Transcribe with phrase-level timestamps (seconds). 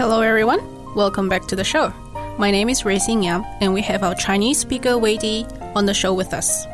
[0.00, 0.60] Hello, everyone.
[0.94, 1.92] Welcome back to the show.
[2.38, 5.86] My name is Ray Xing Yang, and we have our Chinese speaker Wei Di on
[5.86, 6.66] the show with us.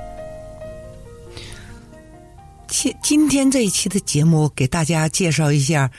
[2.68, 5.90] 今今天这一期的节目，给大家介绍一下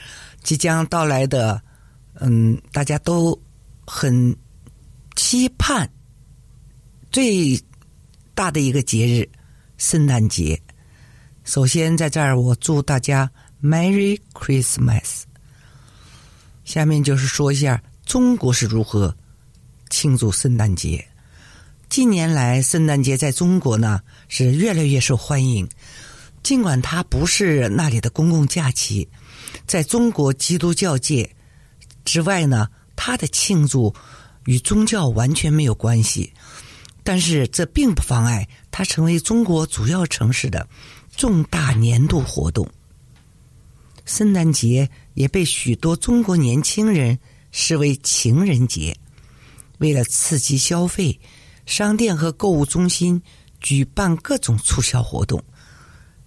[0.42, 1.60] 即将到来的，
[2.20, 3.38] 嗯，大家都
[3.86, 4.36] 很
[5.14, 5.88] 期盼
[7.10, 7.58] 最
[8.34, 9.28] 大的一个节日——
[9.78, 10.60] 圣诞节。
[11.44, 13.30] 首先，在这儿我祝大家
[13.62, 15.24] Merry Christmas。
[16.69, 19.17] 下面就是说一下中国是如何
[19.89, 21.03] 庆祝圣诞节。
[21.89, 25.67] 近年来，圣诞节在中国呢是越来越受欢迎。
[26.43, 29.09] 尽管它不是那里的公共假期，
[29.65, 31.27] 在中国基督教界
[32.05, 33.91] 之外呢，它的庆祝
[34.45, 36.31] 与宗教完全没有关系。
[37.03, 40.69] 但是这并不妨碍它成为中国主要城市的
[41.17, 42.69] 重大年度活动。
[44.09, 47.17] 圣诞节也被许多中国年轻人
[47.51, 48.97] 视为情人节。
[49.77, 51.17] 为了刺激消费，
[51.67, 53.21] 商店和购物中心
[53.61, 55.41] 举办各种促销活动。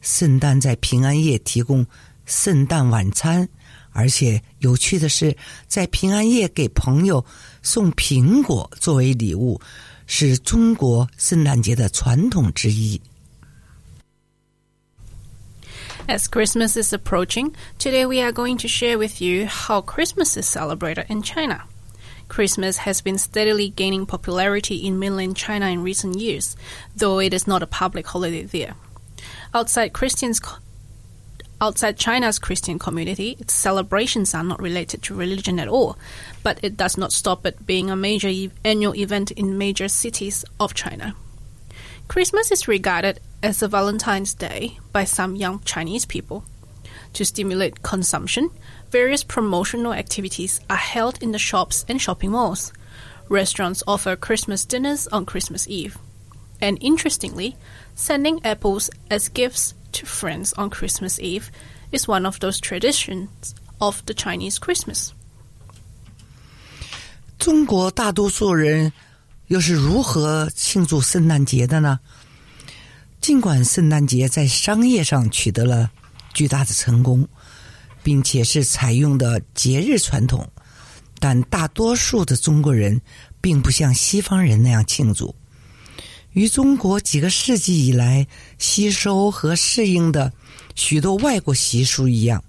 [0.01, 1.85] 圣诞在平安夜提供
[2.25, 3.49] 圣诞晚餐，
[3.91, 7.25] 而且有趣的是，在平安夜给朋友
[7.65, 9.61] 送苹果作为礼物，
[10.07, 13.01] 是中国圣诞节的传统之一。
[16.09, 21.07] As Christmas is approaching, today we are going to share with you how Christmas is celebrated
[21.09, 21.63] in China.
[22.29, 26.57] Christmas has been steadily gaining popularity in mainland China in recent years,
[26.97, 28.75] though it is not a public holiday there.
[29.55, 30.41] Outside Christians
[31.61, 35.97] outside China's Christian community, its celebrations are not related to religion at all,
[36.43, 40.45] but it does not stop it being a major e- annual event in major cities
[40.59, 41.15] of China.
[42.09, 46.44] Christmas is regarded as a Valentine's Day by some young Chinese people.
[47.14, 48.50] To stimulate consumption,
[48.92, 52.74] various promotional activities are held in the shops and shopping malls.
[53.30, 55.98] Restaurants offer Christmas dinners on Christmas Eve.
[56.62, 57.56] And interestingly,
[57.96, 61.52] sending apples as gifts to friends on Christmas Eve
[61.92, 65.14] is one of those traditions of the Chinese Christmas.
[67.38, 68.92] 中国大多数人
[69.48, 72.00] 又是如何庆祝圣诞节的呢？
[73.23, 75.89] 尽管圣诞节在商业上取得了
[76.35, 77.27] 巨大的成功，
[78.03, 80.47] 并且是采用的节日传统，
[81.21, 83.01] 但大多数的中国人
[83.41, 85.33] 并不像西方人那样庆祝。
[86.33, 88.27] 与中国几个世纪以来
[88.59, 90.33] 吸收和适应的
[90.75, 92.43] 许多外国习俗一样，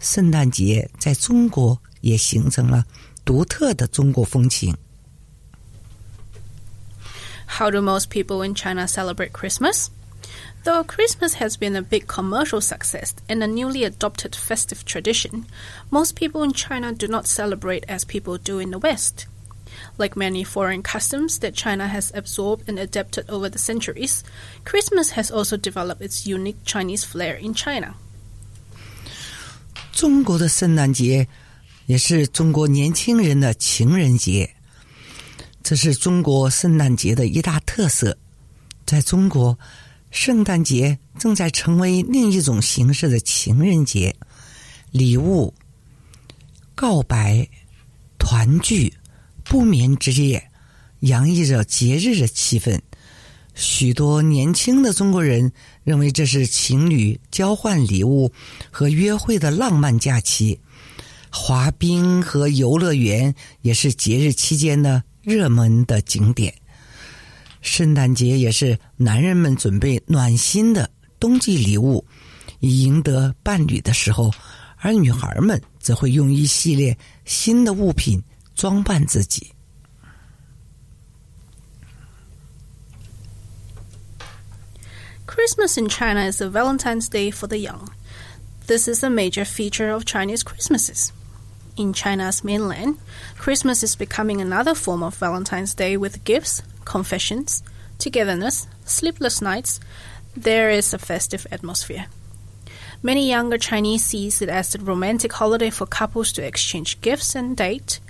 [0.00, 2.82] 圣诞节在中国也形成了
[3.26, 4.74] 独特的中国风情。
[7.46, 9.88] How do most people in China celebrate Christmas?
[10.63, 15.45] Though Christmas has been a big commercial success and a newly adopted festive tradition,
[15.89, 19.27] most people in China do not celebrate as people do in the West.
[19.97, 24.23] Like many foreign customs that China has absorbed and adapted over the centuries,
[24.65, 27.95] Christmas has also developed its unique Chinese flair in China.
[29.93, 31.27] 中国的圣诞节
[31.85, 34.55] 也是中国年轻人的情人节，
[35.63, 38.17] 这是中国圣诞节的一大特色。
[38.85, 39.57] 在中国，
[40.14, 44.14] 圣诞节正在成为另一种形式的情人节，
[44.92, 45.52] 礼物、
[46.76, 47.46] 告白、
[48.16, 48.94] 团聚、
[49.42, 50.50] 不眠之夜，
[51.00, 52.80] 洋溢着节日的气氛。
[53.56, 55.52] 许多年轻的中国人
[55.82, 58.32] 认为这是情侣交换礼物
[58.70, 60.58] 和约会的浪漫假期。
[61.28, 66.54] 滑冰和游乐园也是节日期间的热门的景点。
[67.63, 70.89] 圣诞节也是男人们准备暖心的
[71.19, 72.05] 冬季礼物，
[72.59, 74.31] 以赢得伴侣的时候，
[74.77, 78.23] 而女孩们则会用一系列新的物品
[78.55, 79.51] 装扮自己。
[85.25, 87.87] Christmas in China is a Valentine's Day for the young.
[88.67, 91.11] This is a major feature of Chinese Christmases.
[91.77, 92.97] In China's mainland,
[93.37, 97.62] Christmas is becoming another form of Valentine's Day with gifts, confessions,
[97.98, 99.80] togetherness, sleepless nights.
[100.36, 102.06] There is a festive atmosphere.
[103.02, 107.56] Many younger Chinese sees it as a romantic holiday for couples to exchange gifts and
[107.56, 108.00] date.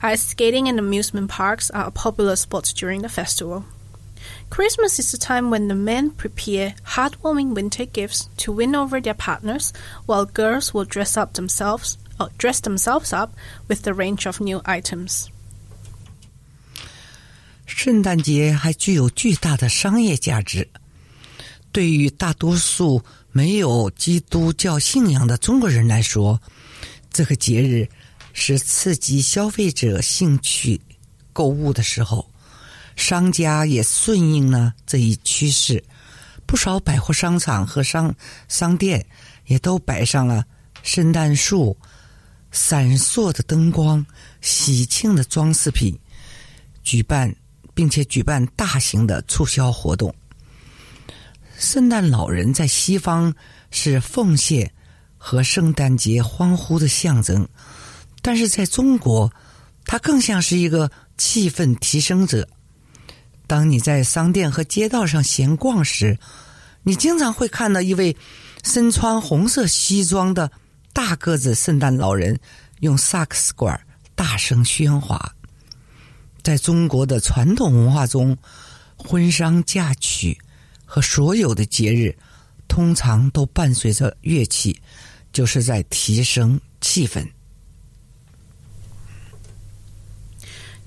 [0.00, 3.64] Ice skating and amusement parks are popular spots during the festival.
[4.50, 9.14] Christmas is the time when the men prepare heartwarming winter gifts to win over their
[9.14, 9.72] partners,
[10.06, 13.34] while girls will dress up themselves or dress themselves up
[13.66, 15.30] with a range of new items.
[17.74, 20.68] 圣诞节还具有巨大的商业价值。
[21.72, 23.02] 对于大多数
[23.32, 26.40] 没有基督教信仰的中国人来说，
[27.10, 27.88] 这个节日
[28.34, 30.80] 是刺激消费者兴趣
[31.32, 32.28] 购物的时候。
[32.94, 35.82] 商家也顺应了这一趋势，
[36.46, 38.14] 不少百货商场和商
[38.48, 39.04] 商店
[39.46, 40.44] 也都摆上了
[40.82, 41.76] 圣诞树、
[42.50, 44.04] 闪烁的灯光、
[44.42, 45.98] 喜庆的装饰品，
[46.84, 47.34] 举办
[47.74, 50.14] 并且举办大型的促销活动。
[51.58, 53.32] 圣诞老人在西方
[53.70, 54.72] 是奉献
[55.16, 57.48] 和圣诞节欢呼的象征，
[58.20, 59.32] 但是在中国，
[59.84, 62.48] 它更像是一个气氛提升者。
[63.46, 66.18] 当你在商店和街道上闲逛时，
[66.82, 68.16] 你经常会看到一位
[68.64, 70.50] 身穿红色西装的
[70.92, 72.38] 大个子圣诞老人
[72.80, 73.78] 用萨克斯管
[74.14, 75.32] 大声喧哗。
[76.43, 78.37] 在中国的传统文化中，
[78.95, 80.37] 婚丧嫁娶
[80.85, 82.17] 和所有的节日
[82.67, 84.81] 通常都伴随着乐器，
[85.33, 87.27] 就是在提升气氛。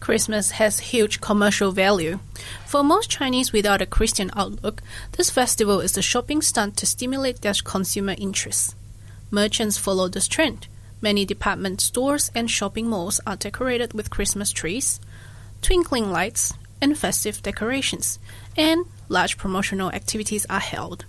[0.00, 2.18] Christmas has huge commercial value.
[2.66, 4.82] For most Chinese without a Christian outlook,
[5.12, 8.74] this festival is a shopping stunt to stimulate their consumer interests.
[9.30, 10.66] Merchants follow this trend.
[11.02, 15.00] Many department stores and shopping malls are decorated with Christmas trees,
[15.65, 18.19] twinkling lights, and festive decorations,
[18.55, 21.05] and large promotional activities are held.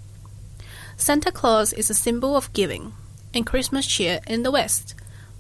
[0.97, 2.95] Santa Claus is a symbol of giving
[3.35, 4.95] and Christmas cheer in the West,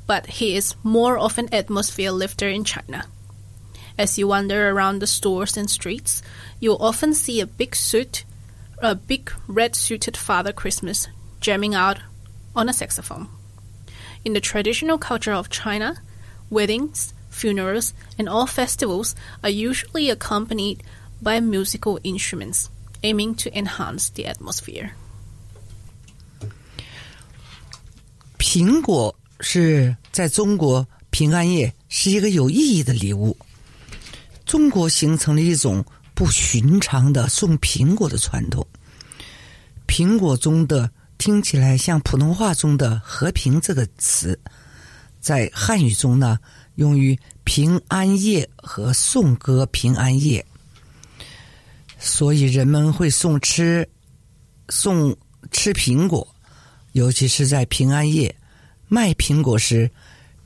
[0.06, 3.06] but he is more of an atmosphere lifter in China.
[3.96, 6.20] As you wander around the stores and streets,
[6.60, 8.24] you'll often see a big suit,
[8.82, 11.08] a big red suited Father Christmas
[11.40, 12.00] jamming out
[12.54, 13.28] on a saxophone.
[14.26, 16.02] In the traditional culture of China,
[16.50, 20.79] weddings, funerals, and all festivals are usually accompanied
[21.23, 22.69] by musical instruments,
[23.03, 24.91] aiming to enhance the atmosphere.
[28.37, 33.37] 苹果是在中国平安夜是一个有意义的礼物。
[34.45, 38.65] 中国形成了一种不寻常的送苹果的传统。
[39.87, 44.37] 苹果中的听起来像普通话中的“和平”这个词，
[45.19, 46.39] 在汉语中呢，
[46.76, 50.44] 用于平安夜和颂歌平安夜。
[51.98, 53.86] 所以人们会送吃
[54.68, 55.16] 送
[55.50, 56.26] 吃苹果，
[56.92, 58.34] 尤其是在平安夜
[58.88, 59.90] 卖苹果时，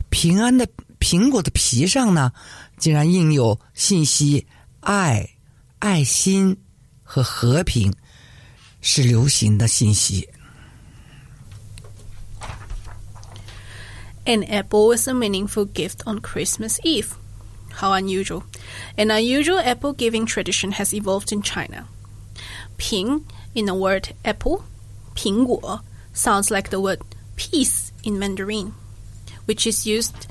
[0.09, 0.67] 平安的
[0.99, 2.33] 苹果的皮上呢。
[2.79, 4.47] 竟然印有信息，
[4.81, 5.29] 爱、
[5.81, 6.57] 爱心
[7.03, 7.93] 和和平
[8.81, 10.27] 是流行的信息。
[14.31, 17.17] An apple is a meaningful gift on Christmas Eve.
[17.73, 18.45] How unusual.
[18.97, 21.89] An unusual apple giving tradition has evolved in China.
[22.77, 24.65] Ping, in the word apple,
[25.17, 25.83] pingguo,
[26.13, 27.01] sounds like the word
[27.35, 28.73] peace in Mandarin,
[29.47, 30.29] which is used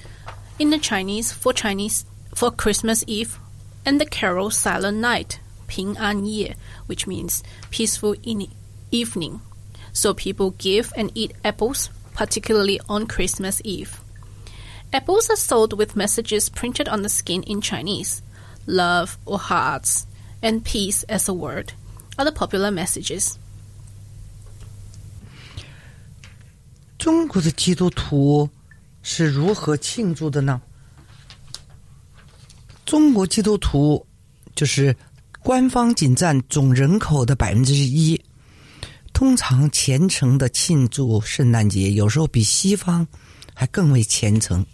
[0.57, 3.37] in the Chinese for Chinese for Christmas Eve
[3.85, 8.15] and the carol Silent Night, Ping An Ye, which means peaceful
[8.91, 9.41] evening.
[9.91, 14.00] So people give and eat apples particularly on Christmas Eve.
[14.92, 18.22] Apples are sold with messages printed on the skin in Chinese.
[18.66, 20.06] Love or hearts
[20.40, 21.72] and peace as a word
[22.16, 23.36] are the popular messages.
[26.96, 28.48] 中国的基督徒
[29.02, 30.60] 是如何庆祝的呢？
[32.86, 34.06] 中国基督徒
[34.54, 34.96] 就是
[35.40, 38.18] 官方仅占总人口的百分之一，
[39.19, 43.05] 通常虔诚的庆祝圣诞节，有时候比西方
[43.53, 44.65] 还更为虔诚。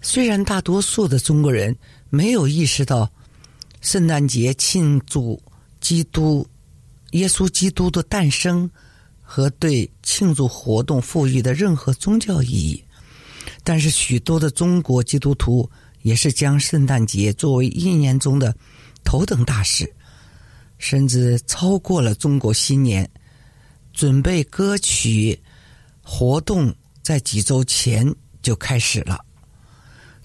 [0.00, 1.76] 虽然大多数的中国人
[2.10, 3.08] 没有意识到
[3.80, 5.40] 圣诞节庆祝
[5.80, 6.44] 基督
[7.12, 8.68] 耶稣基督的诞生
[9.22, 12.82] 和对庆祝活动赋予的任何宗教意义。
[13.62, 15.70] 但是，许多的中国基督徒
[16.02, 18.52] 也是将圣诞节作为一年中的
[19.04, 19.94] 头等大事，
[20.78, 23.08] 甚至超过了中国新年。
[23.98, 25.36] 准备歌曲
[26.02, 28.06] 活动在几周前
[28.40, 29.18] 就开始了。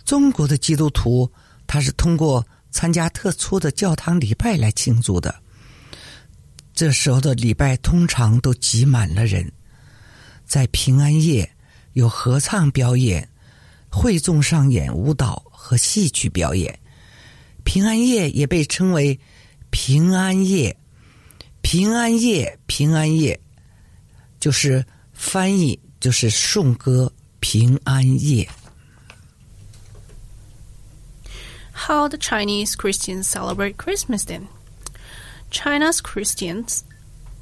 [0.05, 1.27] 中国的基督徒
[1.65, 5.33] 他是通过参加特殊的教堂礼拜来庆祝的。
[6.75, 9.51] 这时候的礼拜通常都挤满了人。
[10.45, 11.49] 在平安夜
[11.93, 13.27] 有合唱表演、
[13.89, 16.77] 会众上演舞蹈和戏曲表演。
[17.63, 19.19] 平安夜也被称为
[19.72, 20.76] 平安夜，
[21.62, 23.38] 平安夜，平安夜，
[24.40, 28.48] 就是翻译就是颂歌平安夜。
[31.72, 34.48] How the Chinese Christians celebrate Christmas then?
[35.50, 36.82] China's Christians,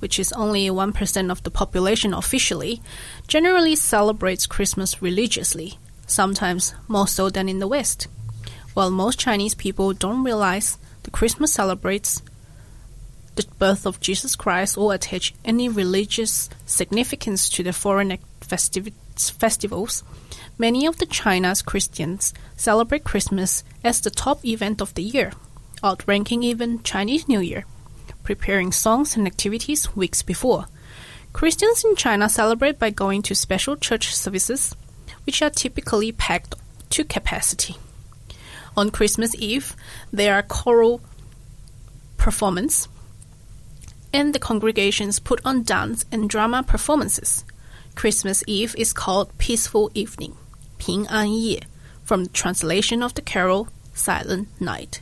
[0.01, 2.81] which is only 1% of the population officially,
[3.27, 8.09] generally celebrates Christmas religiously, sometimes more so than in the West.
[8.75, 12.22] While most Chinese people don't realize the Christmas celebrates
[13.36, 20.04] the birth of Jesus Christ or attach any religious significance to the foreign festiv- festivals,
[20.58, 25.32] many of the China's Christians celebrate Christmas as the top event of the year,
[25.84, 27.66] outranking even Chinese New Year,
[28.24, 30.66] preparing songs and activities weeks before.
[31.34, 34.76] Christians in China celebrate by going to special church services,
[35.26, 36.56] which are typically packed
[36.90, 37.78] to capacity
[38.77, 39.75] On Christmas Eve,
[40.13, 41.01] there are choral
[42.19, 42.89] performance,
[44.13, 47.45] and the congregations put on dance and drama performances.
[47.95, 50.35] Christmas Eve is called Peaceful Evening,
[50.79, 51.63] 平安夜,
[52.05, 55.01] from the translation of the carol Silent Night.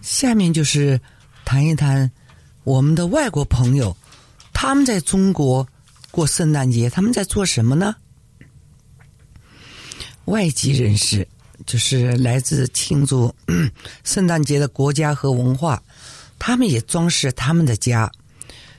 [0.00, 1.00] 下面就是
[1.44, 2.10] 谈一谈
[2.64, 3.96] 我们的外国朋友，
[4.52, 5.66] 他们在中国
[6.12, 7.96] 过圣诞节，他们在做什么呢？
[10.26, 11.26] 外籍人士
[11.65, 13.33] 就是来自庆祝
[14.03, 15.81] 圣诞节的国家和文化，
[16.37, 18.11] 他们也装饰他们的家，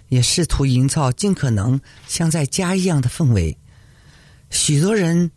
[0.09, 3.57] 也试图营造尽可能像在家一样的氛围。
[4.51, 5.31] 许多人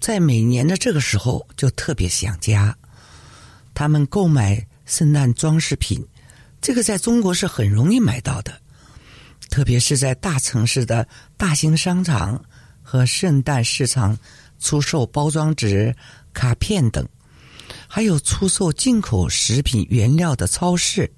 [0.00, 2.76] 在每年的这个时候就特别想家，
[3.72, 6.04] 他们购买圣诞装饰品，
[6.60, 8.52] 这个在中国是很容易买到的，
[9.48, 12.44] 特别是在大城市的大型商场
[12.82, 14.18] 和圣诞市场
[14.58, 15.94] 出售包装纸、
[16.32, 17.06] 卡片等，
[17.86, 21.10] 还有出售进口食品原料的超市。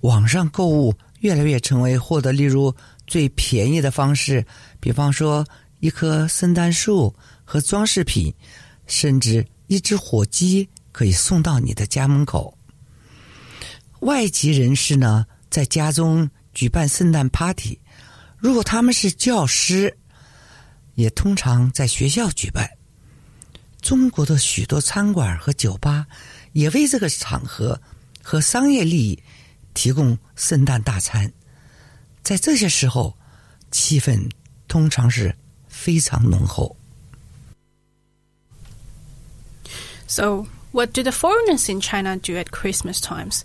[0.00, 2.74] 网上购物越来越成为获得例如
[3.06, 4.44] 最便宜的方式，
[4.78, 5.46] 比方说
[5.80, 8.32] 一棵圣诞树和装饰品，
[8.86, 12.56] 甚至一只火鸡可以送到你的家门口。
[14.00, 17.78] 外籍人士呢，在家中举办圣诞 party，
[18.36, 19.96] 如果他们是教师，
[20.94, 22.68] 也通常在学校举办。
[23.83, 26.05] 中国的许多餐馆和酒吧
[26.53, 27.79] 也为这个场合
[28.21, 29.23] 和商业利益
[29.73, 31.31] 提供圣诞大餐。
[32.23, 33.17] 在这些时候，
[33.71, 34.29] 气氛
[34.67, 35.33] 通常是
[35.67, 36.75] 非常浓厚。
[40.07, 43.43] So, what do the foreigners in China do at Christmas times?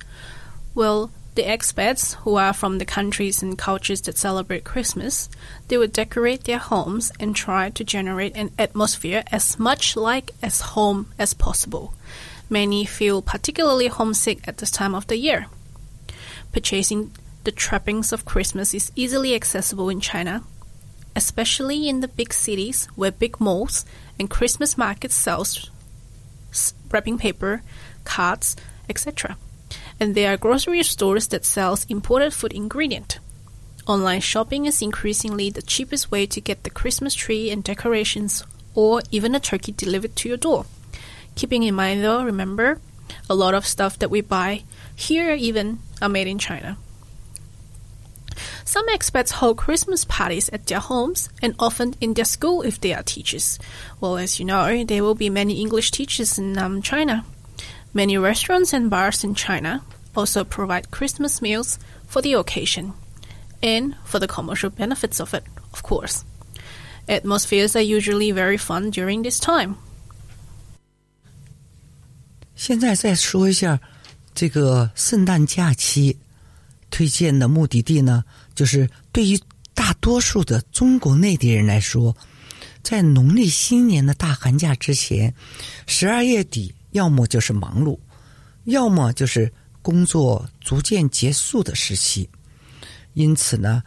[0.74, 5.29] Well, the expats who are from the countries and cultures that celebrate Christmas,
[5.69, 10.60] they would decorate their homes and try to generate an atmosphere as much like as
[10.75, 11.93] home as possible.
[12.50, 15.46] Many feel particularly homesick at this time of the year.
[16.51, 17.12] Purchasing
[17.46, 20.43] the trappings of Christmas is easily accessible in China,
[21.15, 23.86] especially in the big cities where big malls
[24.19, 25.46] and Christmas markets sell
[26.91, 27.62] wrapping paper,
[28.03, 28.58] cards,
[28.89, 29.38] etc.
[29.99, 33.19] And there are grocery stores that sells imported food ingredient.
[33.85, 38.43] Online shopping is increasingly the cheapest way to get the Christmas tree and decorations
[38.75, 40.65] or even a turkey delivered to your door.
[41.35, 42.79] Keeping in mind though, remember,
[43.29, 44.63] a lot of stuff that we buy
[44.95, 46.77] here even are made in China.
[48.63, 52.93] Some expats hold Christmas parties at their homes and often in their school if they
[52.93, 53.57] are teachers.
[53.99, 57.25] Well, as you know, there will be many English teachers in um, China.
[57.92, 59.80] Many restaurants and bars in China
[60.14, 62.92] also provide Christmas meals for the occasion
[63.62, 66.24] and for the commercial benefits of it, of course.
[67.06, 69.76] Atmospheres are usually very fun during this time.
[72.56, 73.80] 现在再说一下
[74.34, 76.16] 这个圣诞假期
[76.90, 78.24] 推荐的目的地呢，
[78.54, 79.38] 就是对于
[79.74, 82.16] 大多数的中国内地人来说，
[82.82, 85.34] 在农历新年的大寒假之前，
[85.86, 87.98] 十二月底 要么就是忙碌，
[88.65, 92.29] 要么就是工作逐渐结束的时期，
[93.13, 93.81] 因此呢，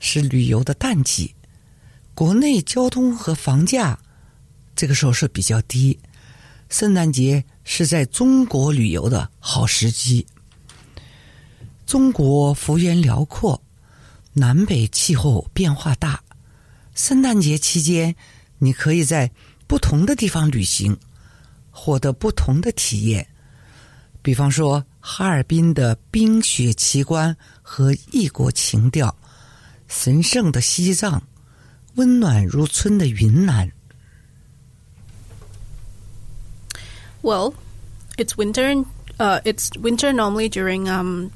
[0.00, 1.34] 是旅游的淡季。
[2.14, 3.98] 国内交通和房价
[4.74, 5.98] 这个时候是比较低，
[6.68, 10.26] 圣诞节是在中国旅游的好时机。
[11.86, 13.62] 中国幅员辽阔，
[14.32, 16.20] 南北气候变化大。
[16.94, 18.16] 圣诞节期间，
[18.58, 19.30] 你可以在
[19.66, 20.98] 不同的地方旅行，
[21.75, 23.27] 获得不同的体验。
[24.21, 29.15] 比方说，哈尔滨的冰雪奇观 和异国情调，
[29.87, 31.21] 神圣的西藏，
[31.95, 33.71] 温暖如春的云南。
[37.23, 37.53] Well,
[38.17, 38.85] it's winter.
[39.17, 41.31] Uh, it's winter normally during um,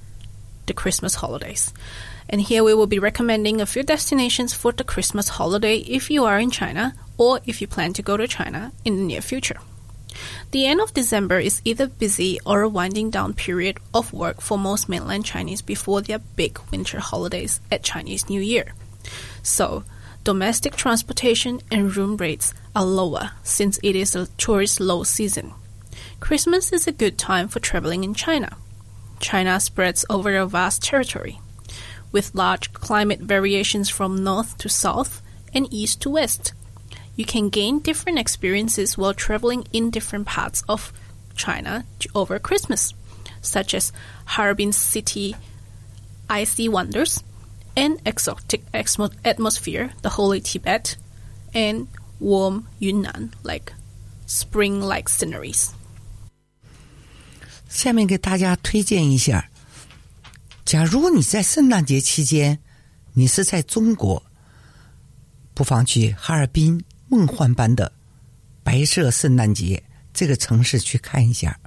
[0.65, 1.67] the Christmas holidays,
[2.27, 6.25] and here we will be recommending a few destinations for the Christmas holiday if you
[6.25, 9.59] are in China or if you plan to go to China in the near future.
[10.50, 14.58] The end of December is either busy or a winding down period of work for
[14.58, 18.74] most mainland Chinese before their big winter holidays at Chinese New Year.
[19.42, 19.84] So,
[20.24, 25.52] domestic transportation and room rates are lower since it is a tourist low season.
[26.18, 28.56] Christmas is a good time for traveling in China.
[29.20, 31.40] China spreads over a vast territory,
[32.12, 35.22] with large climate variations from north to south
[35.54, 36.52] and east to west
[37.19, 40.91] You can gain different experiences while traveling in different parts of
[41.35, 42.93] China over Christmas,
[43.41, 43.91] such as
[44.25, 45.35] Harbin city
[46.29, 47.23] icy wonders
[47.75, 50.97] and exotic exmo- atmosphere, the holy Tibet,
[51.53, 51.87] and
[52.19, 53.73] warm Yunnan, like
[54.25, 55.71] spring-like sceneries.
[57.69, 59.49] 下面给大家推荐一下，
[60.63, 62.59] 假如你在圣诞节期间，
[63.13, 64.23] 你是在中国，
[65.53, 67.92] 不妨去哈尔滨 梦幻般的
[68.62, 69.82] 白色圣诞节
[70.14, 71.58] 这个城市去看一下。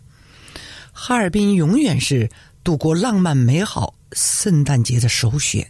[0.93, 2.29] 哈尔滨永远是
[2.63, 5.69] 度过浪漫美好圣诞节的首选，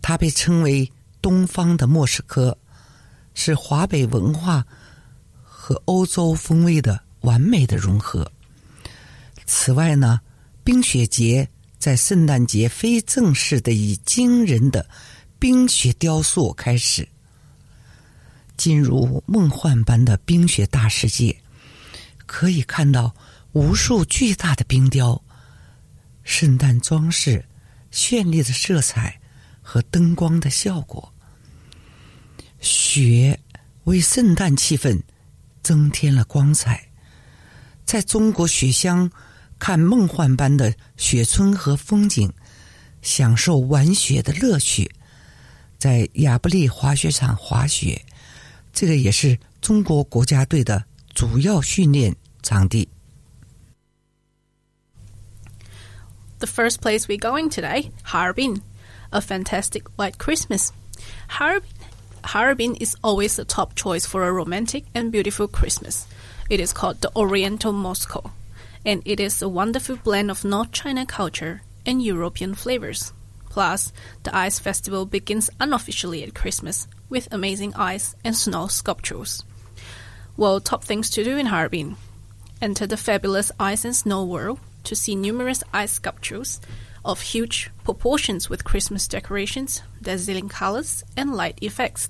[0.00, 2.56] 它被称为东方的莫斯科，
[3.34, 4.66] 是华北文化
[5.42, 8.32] 和欧洲风味的完美的融合。
[9.44, 10.20] 此外呢，
[10.64, 11.46] 冰雪节
[11.78, 14.88] 在圣诞节非正式的以惊人的
[15.38, 17.06] 冰雪雕塑开始，
[18.60, 21.34] 进入梦幻般的冰雪大世界，
[22.26, 23.14] 可以看到
[23.52, 25.24] 无数巨大的冰雕、
[26.24, 27.42] 圣诞装饰、
[27.90, 29.18] 绚丽的色彩
[29.62, 31.10] 和灯光的效果。
[32.60, 33.40] 雪
[33.84, 35.00] 为圣诞气氛
[35.62, 36.86] 增添了光彩，
[37.86, 39.10] 在中国雪乡。
[39.58, 42.32] 看梦幻般的雪村和风景，
[43.02, 44.90] 享受玩雪的乐趣。
[45.78, 48.02] 在亚布力滑雪场滑雪，
[48.73, 52.87] 这个也是中国国家队的主要训练场地。
[56.39, 58.61] The first place we're going today, Harbin,
[59.11, 60.71] a fantastic white Christmas.
[61.29, 61.69] Harbin,
[62.23, 66.05] Harbin is always the top choice for a romantic and beautiful Christmas.
[66.49, 68.31] It is called the Oriental Moscow
[68.85, 73.13] and it is a wonderful blend of North China culture and European flavors.
[73.49, 73.91] Plus,
[74.23, 79.44] the ice festival begins unofficially at Christmas with amazing ice and snow sculptures.
[80.36, 81.96] Well, top things to do in Harbin.
[82.62, 86.60] Enter the fabulous ice and snow world to see numerous ice sculptures
[87.04, 92.08] of huge proportions with Christmas decorations, dazzling colors, and light effects.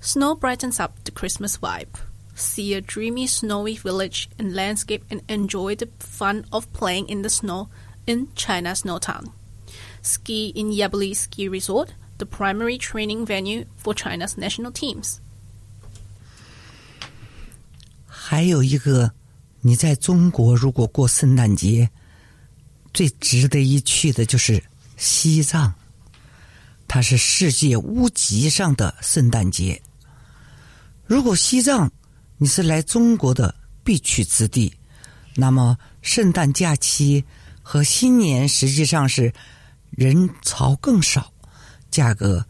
[0.00, 1.96] Snow brightens up the Christmas vibe
[2.40, 7.30] see a dreamy snowy village and landscape and enjoy the fun of playing in the
[7.30, 7.68] snow
[8.06, 9.32] in China Snow Town.
[10.02, 15.17] Ski in Yabuli Ski Resort, the primary training venue for China's national teams.
[18.07, 19.11] 还有一个，
[19.61, 21.89] 你在中国如果过圣诞节，
[22.93, 24.63] 最值得一去的就是
[24.97, 25.73] 西藏，
[26.87, 29.81] 它是世界屋脊上的圣诞节。
[31.05, 31.91] 如果西藏
[32.37, 33.53] 你是来中国的
[33.83, 34.73] 必去之地，
[35.35, 37.23] 那么圣诞假期
[37.61, 39.31] 和新年实际上是
[39.91, 41.31] 人潮更少、
[41.90, 42.44] 价格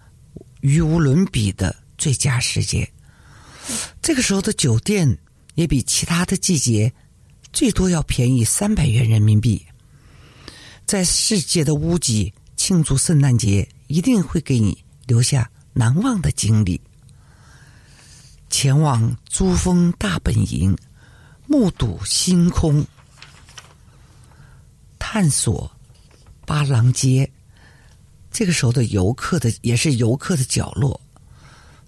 [0.61, 2.91] 与无伦比的最佳时节。
[4.01, 5.19] 这个时候的酒店
[5.55, 6.93] 也比其他的季节
[7.53, 9.65] 最多要便宜三百元人民币。
[10.87, 16.81] 在世界的屋脊庆祝圣诞节，一定会给你留下难忘的经历。
[18.49, 20.77] 前往珠峰大本营，
[21.47, 22.85] 目睹星空，
[24.99, 25.71] 探索
[26.45, 27.31] 八郎街。
[28.31, 31.01] 这个时候的游客的也是游客的角落，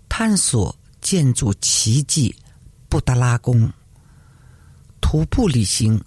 [0.09, 2.35] 探索建筑奇迹
[2.89, 3.73] 布达拉宫。
[5.01, 6.03] 徒步旅行，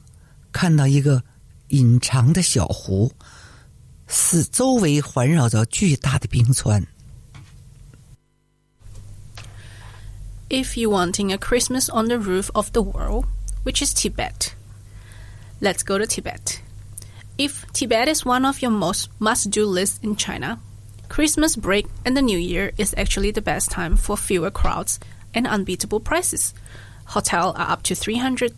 [0.52, 1.24] 看到一个
[1.70, 3.12] 隐藏的小湖，
[4.08, 6.86] 四周围环绕着巨大的冰川。
[10.50, 13.26] if you wanting a Christmas on the roof of the world,
[13.64, 14.54] which is Tibet.
[15.60, 16.62] Let's go to Tibet.
[17.38, 20.60] If Tibet is one of your most must do lists in China,
[21.10, 25.02] Christmas break and the New Year is actually the best time for fewer crowds
[25.34, 26.54] and unbeatable prices.
[27.08, 28.54] Hotels are up to 300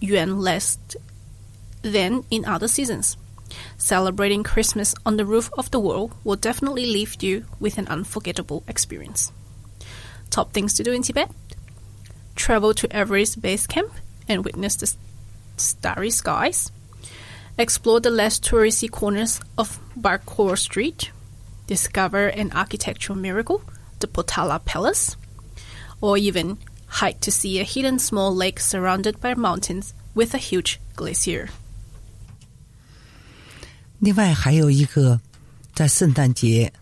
[0.00, 0.76] yuan less
[1.82, 3.16] than in other seasons.
[3.78, 8.64] Celebrating Christmas on the roof of the world will definitely leave you with an unforgettable
[8.66, 9.30] experience.
[10.30, 11.30] Top things to do in Tibet
[12.34, 13.92] travel to Everest Base Camp
[14.28, 14.92] and witness the
[15.56, 16.72] starry skies,
[17.57, 21.11] explore the less touristy corners of Barkor Street,
[21.67, 23.61] discover an architectural miracle,
[23.99, 25.15] the Potala Palace,
[26.01, 30.79] or even hike to see a hidden small lake surrounded by mountains with a huge
[30.95, 31.49] glacier.
[33.99, 35.21] 另外还有一个，
[35.75, 36.73] 在圣诞节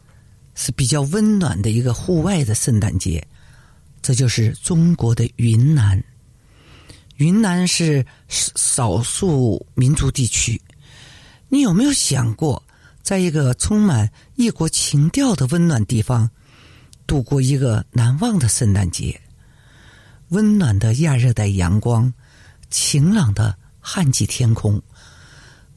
[0.56, 3.26] 是比较温暖的一个户外的圣诞节，
[4.02, 6.02] 这就是中国的云南。
[7.18, 10.60] 云南是少数民族地区，
[11.55, 12.61] 你有没有想过，
[13.01, 16.29] 在一个充满异国情调的温暖地方，
[17.07, 19.21] 度过一个难忘的圣诞节？
[20.31, 22.13] 温暖的亚热带阳光，
[22.71, 24.83] 晴朗的旱季天空，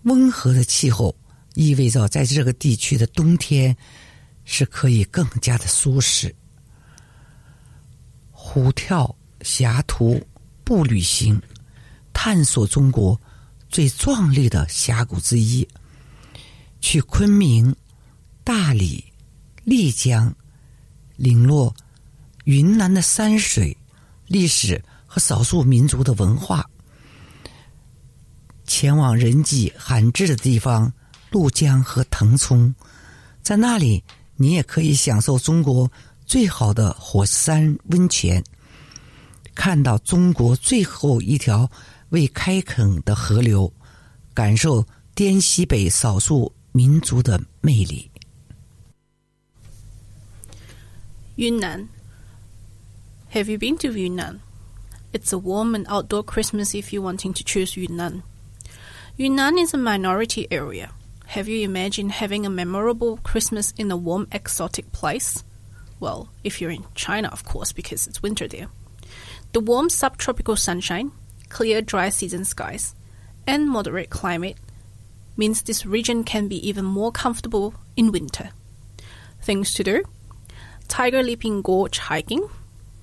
[0.01, 1.15] 温和的气候。
[1.53, 3.77] 意味着在这个地区的冬天
[4.45, 6.35] 是可以更加的舒适。
[8.31, 10.19] 虎跳峡图
[10.63, 11.39] 步旅行，
[12.13, 13.19] 探索中国
[13.69, 15.67] 最壮丽的峡谷之一。
[16.79, 17.75] 去昆明、
[18.43, 19.03] 大理、
[19.63, 20.33] 丽江，
[21.15, 21.71] 领略
[22.45, 23.75] 云南的山水、
[24.27, 26.69] 历史和少数民族的文化。
[28.65, 30.91] 前往人迹罕至的地方。
[31.29, 32.73] 怒江和腾冲，
[33.43, 34.01] 在那里
[34.37, 35.91] 你也可以享受中国
[36.25, 38.41] 最好的火山温泉，
[39.53, 41.69] 看到中国最后一条
[42.10, 43.72] 未开垦的河流，
[44.34, 48.10] 感受滇西北少数民族的魅力。
[51.36, 51.88] 云南，
[53.32, 54.40] Have you been to Yunnan?
[55.12, 58.22] It's a warm and outdoor Christmas if you're wanting to choose Yunnan.
[59.16, 60.90] Yunnan is a minority area.
[61.28, 65.42] Have you imagined having a memorable Christmas in a warm, exotic place?
[65.98, 68.68] Well, if you're in China, of course, because it's winter there.
[69.52, 71.12] The warm subtropical sunshine,
[71.49, 72.95] clear dry season skies,
[73.45, 74.57] and moderate climate
[75.37, 78.49] means this region can be even more comfortable in winter.
[79.41, 80.03] Things to do
[80.87, 82.49] Tiger Leaping Gorge hiking,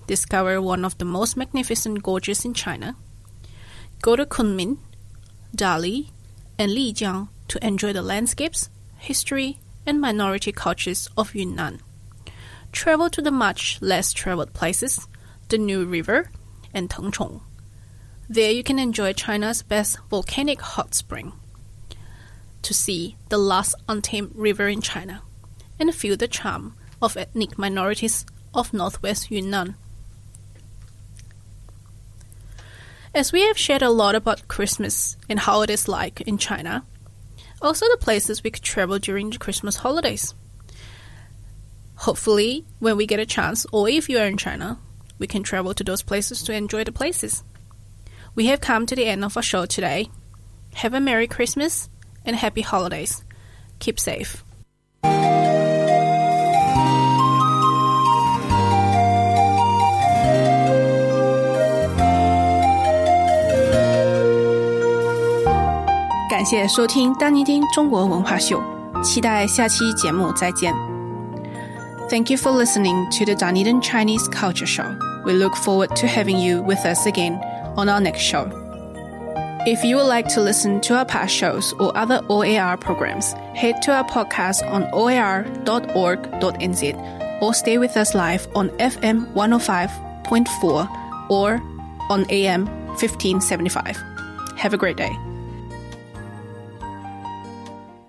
[0.06, 2.96] discover one of the most magnificent gorges in China,
[4.02, 4.78] go to Kunming,
[5.56, 6.10] Dali,
[6.58, 11.80] and Lijiang to enjoy the landscapes, history, and minority cultures of Yunnan.
[12.72, 15.06] Travel to the much less traveled places,
[15.48, 16.30] the Nu River,
[16.72, 17.40] and Tengchong.
[18.28, 21.32] There you can enjoy China's best volcanic hot spring,
[22.62, 25.22] to see the last untamed river in China,
[25.78, 29.74] and feel the charm of ethnic minorities of northwest Yunnan.
[33.14, 36.84] As we have shared a lot about Christmas and how it is like in China,
[37.60, 40.34] also the places we could travel during the Christmas holidays.
[41.96, 44.78] Hopefully, when we get a chance, or if you are in China,
[45.18, 47.44] we can travel to those places to enjoy the places.
[48.35, 50.09] We have come to the end of our show today.
[50.75, 51.89] Have a Merry Christmas
[52.25, 53.23] and Happy Holidays.
[53.79, 54.43] Keep safe.
[66.29, 68.61] 感谢收听丹尼丁中国文化秀，
[69.03, 70.73] 期待下期节目再见。
[72.09, 74.97] Thank you for listening to the Dunedin Chinese Culture Show.
[75.25, 77.41] We look forward to having you with us again
[77.76, 78.50] on our next show.
[79.66, 83.80] If you would like to listen to our past shows or other OAR programs, head
[83.82, 85.82] to our podcast on oar.org.nz
[87.40, 91.62] or stay with us live on FM 105.4 or
[92.10, 93.96] on AM 1575.
[94.58, 95.16] Have a great day.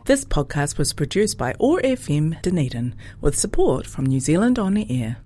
[0.06, 4.86] This podcast was produced by OAR FM Dunedin with support from New Zealand On the
[4.90, 5.18] Air.